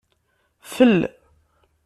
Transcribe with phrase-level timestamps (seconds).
[0.73, 0.97] Fel